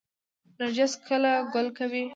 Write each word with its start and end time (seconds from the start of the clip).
نرجس 0.59 0.93
کله 1.07 1.31
ګل 1.53 1.67
کوي؟ 1.77 2.03